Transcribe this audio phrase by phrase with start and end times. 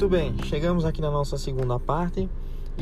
[0.00, 2.26] Muito bem, chegamos aqui na nossa segunda parte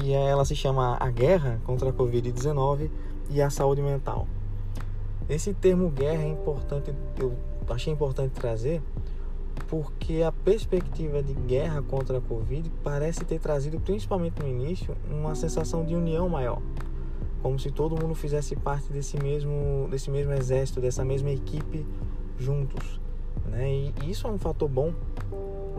[0.01, 2.89] e ela se chama A Guerra contra a Covid-19
[3.29, 4.29] e a Saúde Mental.
[5.29, 7.37] Esse termo guerra é importante, eu
[7.69, 8.81] achei importante trazer
[9.67, 15.35] porque a perspectiva de guerra contra a Covid parece ter trazido, principalmente no início, uma
[15.35, 16.63] sensação de união maior.
[17.43, 21.85] Como se todo mundo fizesse parte desse mesmo, desse mesmo exército, dessa mesma equipe
[22.39, 23.01] juntos.
[23.45, 23.73] Né?
[23.73, 24.95] E isso é um fator bom,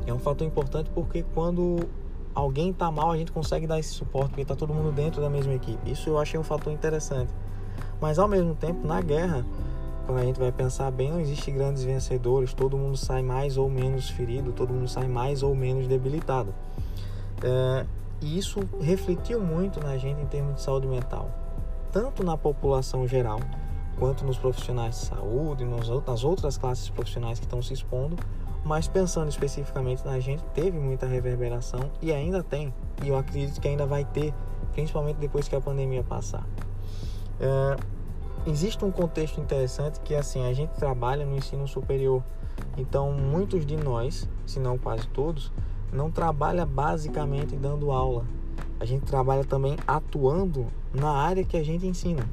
[0.06, 1.88] é um fator importante porque quando
[2.34, 5.30] alguém está mal, a gente consegue dar esse suporte, porque está todo mundo dentro da
[5.30, 5.90] mesma equipe.
[5.90, 7.32] Isso eu achei um fator interessante.
[8.00, 9.46] Mas ao mesmo tempo, na guerra,
[10.06, 13.70] quando a gente vai pensar bem, não existe grandes vencedores, todo mundo sai mais ou
[13.70, 16.54] menos ferido, todo mundo sai mais ou menos debilitado.
[17.44, 17.86] É,
[18.22, 21.30] e isso refletiu muito na gente em termos de saúde mental,
[21.92, 23.40] tanto na população geral,
[23.98, 28.18] quanto nos profissionais de saúde, nas outras classes profissionais que estão se expondo,
[28.64, 33.68] mas pensando especificamente na gente, teve muita reverberação e ainda tem, e eu acredito que
[33.68, 34.34] ainda vai ter,
[34.74, 36.46] principalmente depois que a pandemia passar.
[37.40, 37.78] É,
[38.46, 42.24] existe um contexto interessante que assim a gente trabalha no ensino superior,
[42.78, 45.52] então muitos de nós, se não quase todos,
[45.92, 48.26] não trabalha basicamente dando aula.
[48.80, 52.28] A gente trabalha também atuando na área que a gente ensina.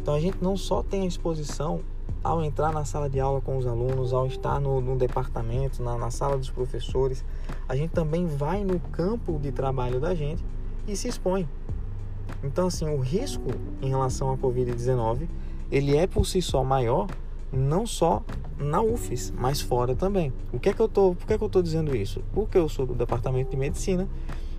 [0.00, 1.80] Então a gente não só tem a exposição
[2.22, 5.96] ao entrar na sala de aula com os alunos, ao estar no, no departamento, na,
[5.96, 7.24] na sala dos professores,
[7.68, 10.44] a gente também vai no campo de trabalho da gente
[10.86, 11.48] e se expõe.
[12.42, 13.50] Então, assim, o risco
[13.82, 15.28] em relação à Covid-19,
[15.70, 17.06] ele é por si só maior,
[17.52, 18.22] não só
[18.58, 20.32] na UFES, mas fora também.
[20.52, 22.22] O que é que eu tô, por que é que eu estou dizendo isso?
[22.32, 24.08] Porque eu sou do departamento de medicina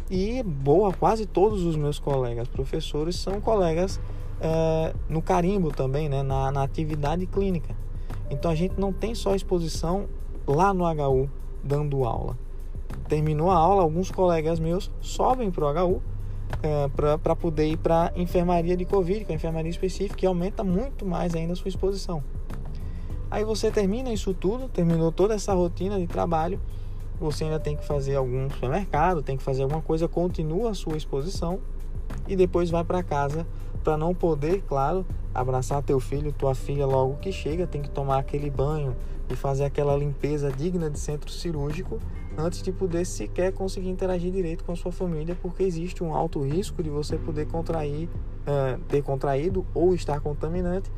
[0.09, 4.00] e boa, quase todos os meus colegas professores são colegas
[4.42, 7.75] é, no carimbo também, né, na, na atividade clínica.
[8.30, 10.08] Então a gente não tem só exposição
[10.48, 11.30] lá no HU
[11.64, 12.38] dando aula.
[13.08, 16.02] Terminou a aula, alguns colegas meus sobem para o HU
[16.64, 20.64] é, para poder ir para enfermaria de Covid, que é a enfermaria específica, que aumenta
[20.64, 22.23] muito mais ainda a sua exposição.
[23.30, 26.60] Aí você termina isso tudo, terminou toda essa rotina de trabalho,
[27.20, 30.98] você ainda tem que fazer algum supermercado, tem que fazer alguma coisa, continua a sua
[30.98, 31.60] exposição
[32.31, 33.45] e depois vai para casa
[33.83, 38.19] para não poder, claro, abraçar teu filho, tua filha logo que chega, tem que tomar
[38.19, 38.95] aquele banho
[39.30, 41.99] e fazer aquela limpeza digna de centro cirúrgico
[42.37, 46.39] antes de poder sequer conseguir interagir direito com a sua família, porque existe um alto
[46.41, 50.89] risco de você poder contrair, uh, ter contraído ou estar contaminante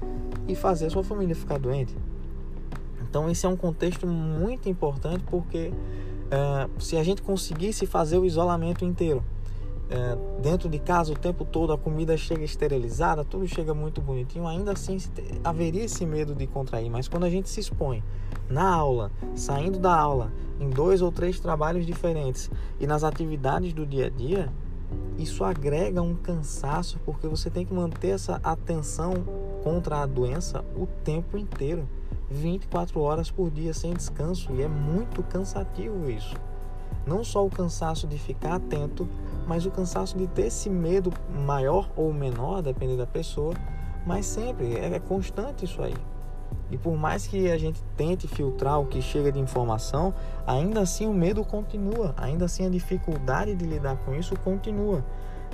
[0.48, 1.98] e fazer a sua família ficar doente.
[3.02, 5.72] Então esse é um contexto muito importante porque
[6.28, 9.24] uh, se a gente conseguisse fazer o isolamento inteiro,
[9.94, 14.48] é, dentro de casa o tempo todo, a comida chega esterilizada, tudo chega muito bonitinho,
[14.48, 14.98] ainda assim
[15.44, 16.90] haveria esse medo de contrair.
[16.90, 18.04] Mas quando a gente se expõe
[18.50, 22.50] na aula, saindo da aula, em dois ou três trabalhos diferentes
[22.80, 24.52] e nas atividades do dia a dia,
[25.16, 29.14] isso agrega um cansaço porque você tem que manter essa atenção
[29.64, 31.88] contra a doença o tempo inteiro,
[32.32, 36.36] 24 horas por dia sem descanso, e é muito cansativo isso.
[37.06, 39.08] Não só o cansaço de ficar atento,
[39.48, 41.12] mas o cansaço de ter esse medo
[41.46, 43.54] maior ou menor, dependendo da pessoa,
[44.06, 45.96] mas sempre é, é constante isso aí.
[46.72, 50.14] E por mais que a gente tente filtrar o que chega de informação,
[50.46, 55.04] ainda assim o medo continua, ainda assim a dificuldade de lidar com isso continua.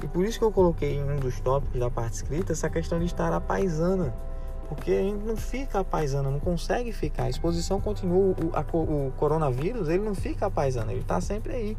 [0.02, 3.00] E por isso que eu coloquei em um dos tópicos da parte escrita essa questão
[3.00, 4.14] de estar a paisana.
[4.70, 7.24] Porque a gente não fica a paisana, não consegue ficar.
[7.24, 11.54] A exposição continua, o, a, o coronavírus ele não fica a paisana, ele está sempre
[11.54, 11.78] aí.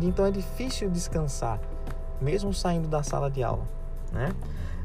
[0.00, 1.60] Então é difícil descansar,
[2.20, 3.68] mesmo saindo da sala de aula.
[4.12, 4.34] Né?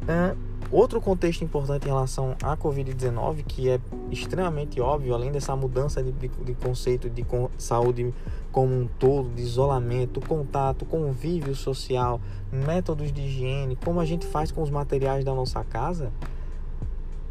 [0.03, 0.37] Uh,
[0.69, 3.79] outro contexto importante em relação à Covid-19, que é
[4.11, 7.25] extremamente óbvio, além dessa mudança de, de, de conceito de
[7.57, 8.13] saúde
[8.51, 12.19] como um todo, de isolamento, contato, convívio social,
[12.51, 16.11] métodos de higiene, como a gente faz com os materiais da nossa casa,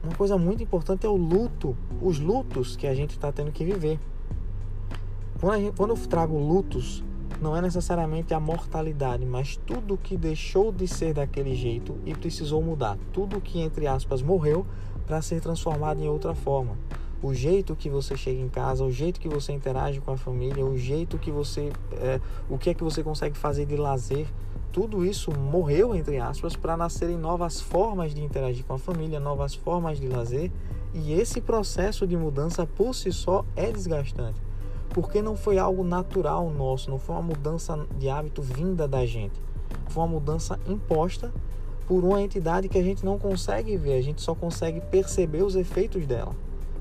[0.02, 3.64] uma coisa muito importante é o luto, os lutos que a gente está tendo que
[3.64, 4.00] viver.
[5.40, 7.04] Quando, gente, quando eu trago lutos
[7.42, 12.62] não é necessariamente a mortalidade, mas tudo que deixou de ser daquele jeito e precisou
[12.62, 12.96] mudar.
[13.12, 14.64] Tudo que, entre aspas, morreu
[15.08, 16.78] para ser transformado em outra forma.
[17.20, 20.64] O jeito que você chega em casa, o jeito que você interage com a família,
[20.64, 21.72] o jeito que você.
[21.94, 24.26] É, o que é que você consegue fazer de lazer.
[24.72, 29.54] Tudo isso morreu, entre aspas, para nascerem novas formas de interagir com a família, novas
[29.54, 30.50] formas de lazer.
[30.94, 34.51] E esse processo de mudança por si só é desgastante
[34.92, 39.40] porque não foi algo natural nosso, não foi uma mudança de hábito vinda da gente.
[39.88, 41.32] Foi uma mudança imposta
[41.86, 45.56] por uma entidade que a gente não consegue ver, a gente só consegue perceber os
[45.56, 46.34] efeitos dela,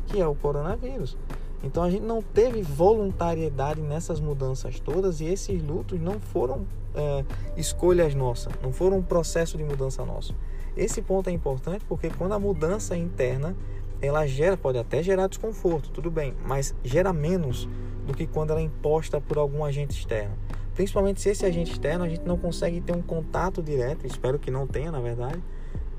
[0.07, 1.17] que é o coronavírus.
[1.63, 6.65] Então a gente não teve voluntariedade nessas mudanças todas e esses lutos não foram
[6.95, 7.23] é,
[7.55, 10.35] escolhas nossas, não foram um processo de mudança nosso.
[10.75, 13.55] Esse ponto é importante porque quando a mudança é interna,
[14.01, 17.69] ela gera, pode até gerar desconforto, tudo bem, mas gera menos
[18.05, 20.35] do que quando ela é imposta por algum agente externo.
[20.73, 24.49] Principalmente se esse agente externo a gente não consegue ter um contato direto, espero que
[24.49, 25.41] não tenha, na verdade,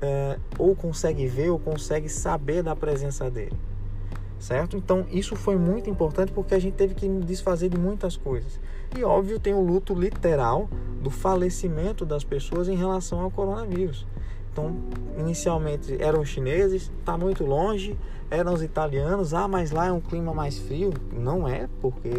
[0.01, 3.57] é, ou consegue ver ou consegue saber da presença dele
[4.43, 4.75] certo?
[4.75, 8.59] Então isso foi muito importante porque a gente teve que desfazer de muitas coisas.
[8.95, 10.69] E óbvio tem o luto literal
[11.01, 14.05] do falecimento das pessoas em relação ao coronavírus.
[14.53, 14.75] Então,
[15.17, 17.97] inicialmente eram chineses, está muito longe,
[18.29, 20.93] eram os italianos, ah, mas lá é um clima mais frio.
[21.11, 22.09] Não é, porque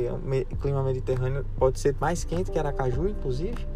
[0.52, 3.66] o clima mediterrâneo pode ser mais quente que Aracaju, inclusive.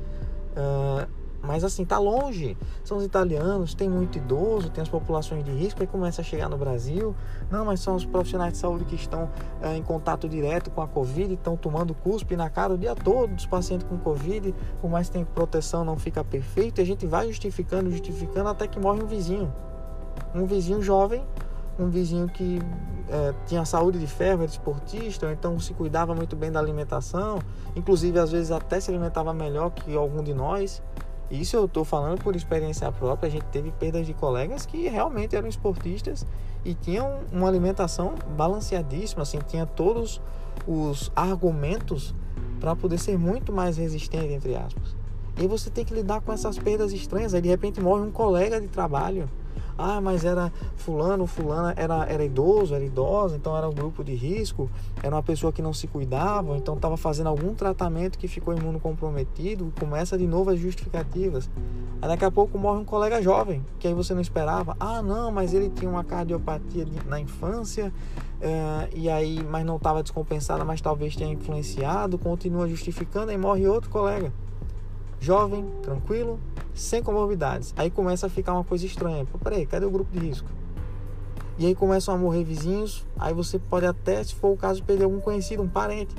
[0.56, 1.06] Uh,
[1.42, 2.56] mas assim, tá longe.
[2.84, 6.48] São os italianos, tem muito idoso, tem as populações de risco, aí começa a chegar
[6.48, 7.14] no Brasil.
[7.50, 9.30] Não, mas são os profissionais de saúde que estão
[9.62, 13.34] é, em contato direto com a Covid, estão tomando cuspe na cara o dia todo
[13.34, 16.80] dos pacientes com Covid, por mais que tenha proteção, não fica perfeito.
[16.80, 19.52] E a gente vai justificando, justificando até que morre um vizinho.
[20.34, 21.24] Um vizinho jovem,
[21.78, 22.60] um vizinho que
[23.08, 27.38] é, tinha saúde de ferro, era esportista, então se cuidava muito bem da alimentação,
[27.74, 30.82] inclusive às vezes até se alimentava melhor que algum de nós.
[31.30, 33.28] Isso eu estou falando por experiência própria.
[33.28, 36.24] A gente teve perdas de colegas que realmente eram esportistas
[36.64, 40.20] e tinham uma alimentação balanceadíssima, assim, tinha todos
[40.66, 42.14] os argumentos
[42.58, 44.96] para poder ser muito mais resistente, entre aspas.
[45.40, 47.32] E você tem que lidar com essas perdas estranhas.
[47.32, 49.28] Aí de repente morre um colega de trabalho
[49.76, 54.14] ah, mas era fulano, fulana era, era idoso, era idosa, então era um grupo de
[54.14, 54.70] risco,
[55.02, 59.72] era uma pessoa que não se cuidava, então estava fazendo algum tratamento que ficou imunocomprometido,
[59.78, 61.48] começa de novo as justificativas.
[62.00, 64.76] Aí daqui a pouco morre um colega jovem, que aí você não esperava.
[64.78, 67.92] Ah, não, mas ele tinha uma cardiopatia na infância,
[68.40, 73.66] é, e aí, mas não estava descompensada, mas talvez tenha influenciado, continua justificando, aí morre
[73.66, 74.32] outro colega.
[75.20, 76.38] Jovem, tranquilo,
[76.78, 77.74] sem comorbidades.
[77.76, 79.26] Aí começa a ficar uma coisa estranha.
[79.26, 80.48] Pô, peraí, cadê o grupo de risco?
[81.58, 83.04] E aí começam a morrer vizinhos.
[83.18, 86.14] Aí você pode até, se for o caso, perder algum conhecido, um parente.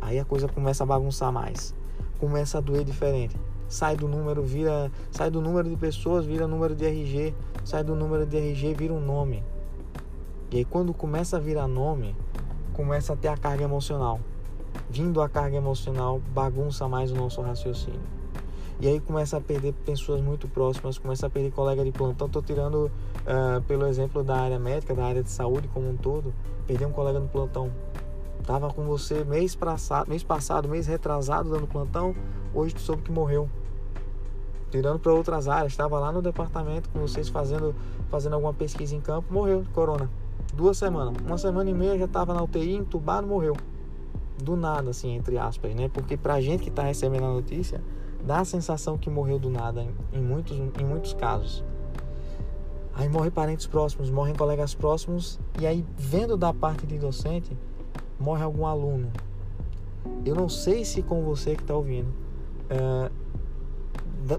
[0.00, 1.74] Aí a coisa começa a bagunçar mais.
[2.18, 3.36] Começa a doer diferente.
[3.68, 4.90] Sai do número, vira.
[5.10, 7.34] Sai do número de pessoas, vira número de RG.
[7.64, 9.44] Sai do número de RG, vira um nome.
[10.50, 12.16] E aí quando começa a virar nome,
[12.72, 14.20] começa a ter a carga emocional.
[14.88, 18.00] Vindo a carga emocional, bagunça mais o nosso raciocínio.
[18.78, 22.26] E aí começa a perder pessoas muito próximas, começa a perder colega de plantão.
[22.26, 26.34] Estou tirando uh, pelo exemplo da área médica, da área de saúde como um todo.
[26.66, 27.70] Perder um colega no plantão.
[28.44, 32.14] Tava com você mês passado, mês passado, mês retrasado dando plantão.
[32.54, 33.48] Hoje tu soube que morreu.
[34.70, 37.74] Tirando para outras áreas, estava lá no departamento com vocês fazendo,
[38.10, 40.10] fazendo alguma pesquisa em campo, morreu de corona.
[40.52, 43.56] Duas semanas, uma semana e meia já estava na UTI, entubado, morreu.
[44.42, 45.88] Do nada, assim, entre aspas, né?
[45.88, 47.80] Porque pra gente que está recebendo a notícia,
[48.26, 51.64] dá a sensação que morreu do nada em muitos, em muitos casos.
[52.92, 57.56] Aí morre parentes próximos, morrem colegas próximos, e aí, vendo da parte de docente,
[58.18, 59.12] morre algum aluno.
[60.24, 62.08] Eu não sei se com você que está ouvindo,
[62.70, 63.10] uh,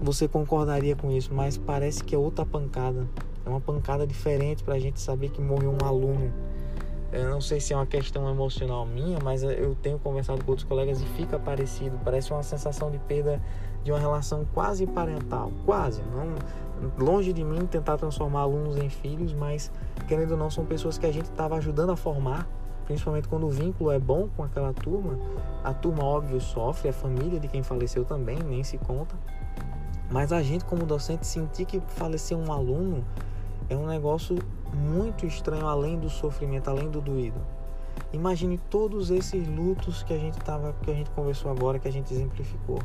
[0.02, 3.08] você concordaria com isso, mas parece que é outra pancada.
[3.46, 6.32] É uma pancada diferente para a gente saber que morreu um aluno.
[7.10, 10.68] Eu não sei se é uma questão emocional minha, mas eu tenho conversado com outros
[10.68, 11.98] colegas e fica parecido.
[12.04, 13.40] Parece uma sensação de perda
[13.88, 16.34] de uma relação quase parental, quase, não
[16.98, 19.72] longe de mim tentar transformar alunos em filhos, mas
[20.06, 22.46] querendo ou não são pessoas que a gente estava ajudando a formar,
[22.84, 25.18] principalmente quando o vínculo é bom com aquela turma.
[25.64, 29.16] A turma óbvio sofre, a família de quem faleceu também nem se conta.
[30.10, 33.02] Mas a gente como docente sentir que faleceu um aluno
[33.70, 34.36] é um negócio
[34.74, 37.40] muito estranho além do sofrimento, além do doído.
[38.12, 41.92] Imagine todos esses lutos que a gente tava, que a gente conversou agora, que a
[41.92, 42.78] gente exemplificou.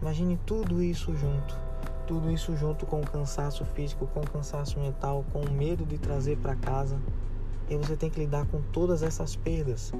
[0.00, 1.58] Imagine tudo isso junto.
[2.06, 5.98] Tudo isso junto com o cansaço físico, com o cansaço mental, com o medo de
[5.98, 6.98] trazer para casa.
[7.68, 9.92] E você tem que lidar com todas essas perdas.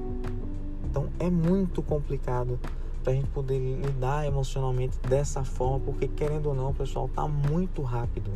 [0.83, 2.59] Então é muito complicado
[3.03, 7.81] para a gente poder lidar emocionalmente dessa forma, porque querendo ou não, pessoal, tá muito
[7.81, 8.31] rápido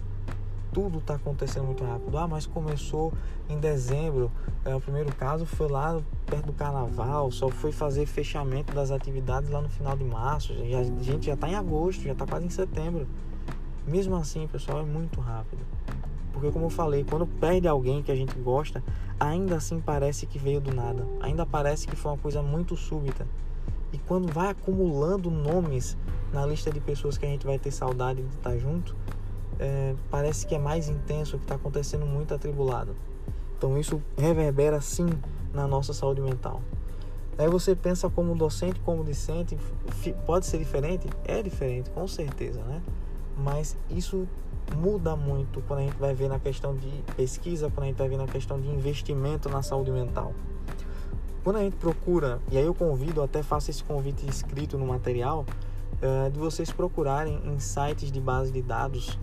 [0.73, 2.17] tudo está acontecendo muito rápido.
[2.17, 3.13] Ah, mas começou
[3.49, 4.31] em dezembro.
[4.65, 9.49] É, o primeiro caso foi lá perto do carnaval, só foi fazer fechamento das atividades
[9.49, 10.53] lá no final de março.
[10.53, 13.07] A gente já está em agosto, já está quase em setembro.
[13.87, 15.63] Mesmo assim, pessoal, é muito rápido.
[16.31, 18.83] Porque, como eu falei, quando perde alguém que a gente gosta,
[19.19, 21.05] ainda assim parece que veio do nada.
[21.19, 23.27] Ainda parece que foi uma coisa muito súbita.
[23.91, 25.97] E quando vai acumulando nomes
[26.31, 28.95] na lista de pessoas que a gente vai ter saudade de estar junto,
[29.59, 32.95] é, parece que é mais intenso, que está acontecendo muito atribulado.
[33.57, 35.07] Então isso reverbera sim
[35.53, 36.61] na nossa saúde mental.
[37.37, 39.57] Aí você pensa como docente, como discente,
[40.25, 41.07] pode ser diferente?
[41.25, 42.81] É diferente, com certeza, né?
[43.37, 44.27] Mas isso
[44.75, 48.09] muda muito quando a gente vai ver na questão de pesquisa, quando a gente vai
[48.09, 50.33] ver na questão de investimento na saúde mental.
[51.43, 55.45] Quando a gente procura, e aí eu convido, até faço esse convite escrito no material,
[56.01, 59.17] é, de vocês procurarem em sites de base de dados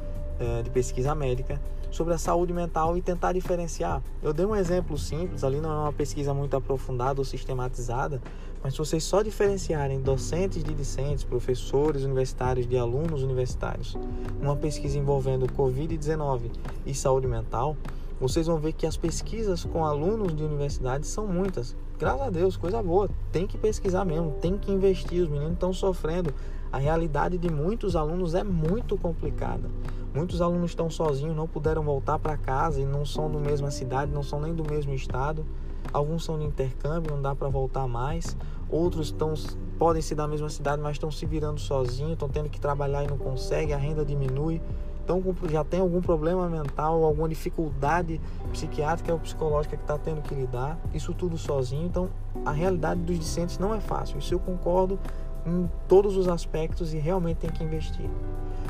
[0.63, 4.03] de pesquisa médica sobre a saúde mental e tentar diferenciar.
[4.23, 8.21] Eu dei um exemplo simples, ali não é uma pesquisa muito aprofundada ou sistematizada,
[8.63, 13.97] mas se vocês só diferenciarem docentes de discentes, professores universitários de alunos universitários,
[14.41, 16.51] numa pesquisa envolvendo Covid-19
[16.85, 17.77] e saúde mental,
[18.19, 21.77] vocês vão ver que as pesquisas com alunos de universidade são muitas.
[21.99, 23.11] Graças a Deus, coisa boa.
[23.31, 25.23] Tem que pesquisar mesmo, tem que investir.
[25.23, 26.33] Os meninos estão sofrendo.
[26.73, 29.69] A realidade de muitos alunos é muito complicada.
[30.15, 34.11] Muitos alunos estão sozinhos, não puderam voltar para casa e não são da mesma cidade,
[34.11, 35.45] não são nem do mesmo estado.
[35.93, 38.37] Alguns são de intercâmbio, não dá para voltar mais.
[38.71, 39.35] Outros estão,
[39.79, 43.07] podem ser da mesma cidade, mas estão se virando sozinhos, estão tendo que trabalhar e
[43.07, 44.61] não conseguem, a renda diminui.
[45.07, 48.21] Então já tem algum problema mental, alguma dificuldade
[48.51, 50.77] psiquiátrica ou psicológica que está tendo que lidar.
[50.93, 51.87] Isso tudo sozinho.
[51.87, 52.11] Então
[52.45, 54.19] a realidade dos discentes não é fácil.
[54.19, 54.99] Isso eu concordo
[55.47, 58.11] em todos os aspectos e realmente tem que investir.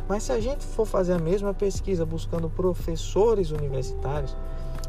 [0.06, 4.36] Mas se a gente for fazer a mesma pesquisa buscando professores universitários,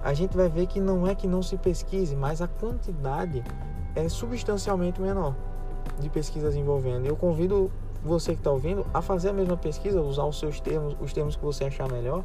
[0.03, 3.41] a gente vai ver que não é que não se pesquise, mas a quantidade
[3.95, 5.33] é substancialmente menor
[5.97, 7.05] de pesquisas envolvendo.
[7.05, 7.71] Eu convido
[8.03, 11.35] você que está ouvindo a fazer a mesma pesquisa, usar os seus termos, os termos
[11.35, 12.23] que você achar melhor,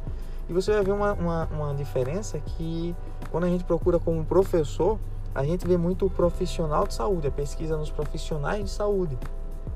[0.49, 2.95] e você vai ver uma, uma, uma diferença que
[3.31, 4.99] quando a gente procura como professor,
[5.33, 9.17] a gente vê muito profissional de saúde, a pesquisa nos profissionais de saúde,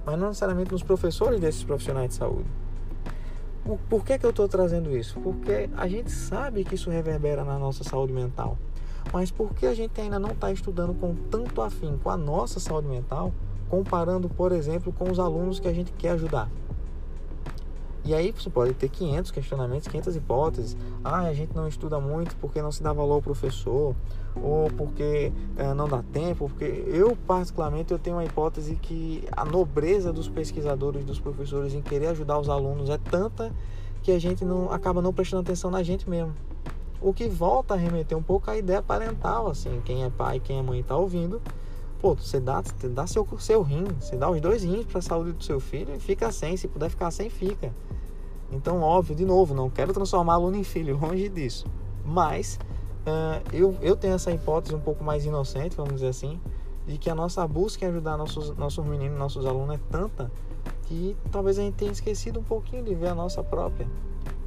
[0.05, 2.45] mas não necessariamente nos professores desses profissionais de saúde.
[3.89, 5.19] Por que, que eu estou trazendo isso?
[5.19, 8.57] Porque a gente sabe que isso reverbera na nossa saúde mental.
[9.11, 12.59] Mas por que a gente ainda não está estudando com tanto afim com a nossa
[12.59, 13.33] saúde mental,
[13.69, 16.49] comparando, por exemplo, com os alunos que a gente quer ajudar?
[18.07, 20.77] E aí você pode ter 500 questionamentos, 500 hipóteses.
[21.03, 23.93] Ah, a gente não estuda muito porque não se dá valor ao professor,
[24.41, 29.43] ou porque é, não dá tempo, porque eu particularmente eu tenho uma hipótese que a
[29.43, 33.51] nobreza dos pesquisadores, dos professores em querer ajudar os alunos é tanta
[34.01, 36.33] que a gente não acaba não prestando atenção na gente mesmo.
[37.01, 40.59] O que volta a remeter um pouco à ideia parental, assim, quem é pai, quem
[40.59, 41.41] é mãe está ouvindo,
[41.99, 45.01] pô, você dá, você dá seu, seu rim, você dá os dois rins para a
[45.01, 47.73] saúde do seu filho e fica sem, se puder ficar sem, fica.
[48.51, 51.65] Então, óbvio, de novo, não quero transformar aluno em filho, longe disso.
[52.05, 52.59] Mas
[53.05, 56.39] uh, eu, eu tenho essa hipótese um pouco mais inocente, vamos dizer assim,
[56.85, 60.31] de que a nossa busca em ajudar nossos, nossos meninos, nossos alunos é tanta
[60.83, 63.87] que talvez a gente tenha esquecido um pouquinho de ver a nossa própria.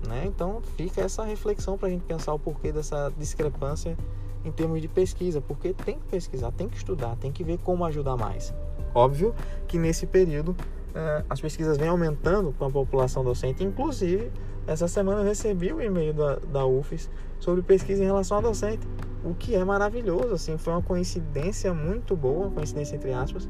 [0.08, 0.24] Né?
[0.26, 3.96] Então fica essa reflexão para a gente pensar o porquê dessa discrepância
[4.44, 7.84] em termos de pesquisa, porque tem que pesquisar, tem que estudar, tem que ver como
[7.84, 8.54] ajudar mais.
[8.94, 9.34] Óbvio
[9.68, 10.56] que nesse período
[10.94, 13.62] é, as pesquisas vêm aumentando com a população docente.
[13.62, 14.30] Inclusive,
[14.66, 18.40] essa semana eu recebi o um e-mail da, da UFES sobre pesquisa em relação a
[18.40, 18.86] docente,
[19.24, 20.34] o que é maravilhoso.
[20.34, 23.48] Assim, foi uma coincidência muito boa, coincidência entre aspas,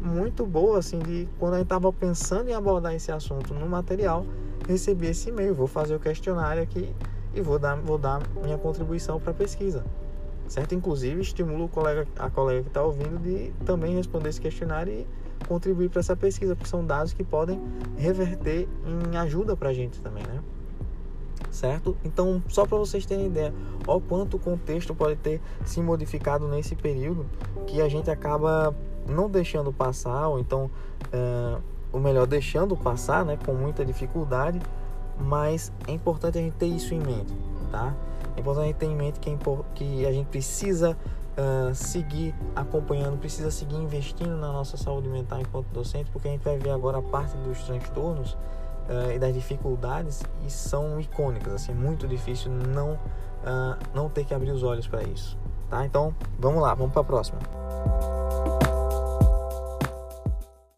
[0.00, 4.26] muito boa, assim, de quando a gente estava pensando em abordar esse assunto no material,
[4.68, 5.54] recebi esse e-mail.
[5.54, 6.94] Vou fazer o questionário aqui
[7.34, 9.84] e vou dar, vou dar minha contribuição para a pesquisa.
[10.52, 10.74] Certo?
[10.74, 15.06] Inclusive, estimulo colega, a colega que está ouvindo de também responder esse questionário e
[15.48, 17.58] contribuir para essa pesquisa, porque são dados que podem
[17.96, 20.42] reverter em ajuda para a gente também, né?
[21.50, 21.96] Certo?
[22.04, 23.54] Então, só para vocês terem ideia,
[23.86, 27.24] ó quanto o contexto pode ter se modificado nesse período
[27.66, 28.76] que a gente acaba
[29.08, 30.70] não deixando passar, ou então,
[31.10, 31.56] é,
[31.90, 34.60] ou melhor, deixando passar, né, com muita dificuldade,
[35.18, 37.34] mas é importante a gente ter isso em mente,
[37.70, 37.96] tá?
[38.36, 39.36] É importante ter em mente que, é,
[39.74, 40.96] que a gente precisa
[41.36, 46.42] uh, seguir acompanhando, precisa seguir investindo na nossa saúde mental enquanto docente, porque a gente
[46.42, 51.72] vai ver agora a parte dos transtornos uh, e das dificuldades e são icônicas, assim,
[51.72, 55.36] é muito difícil não, uh, não ter que abrir os olhos para isso.
[55.68, 55.84] Tá?
[55.84, 57.38] Então, vamos lá, vamos para a próxima.